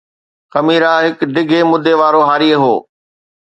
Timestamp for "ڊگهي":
1.33-1.61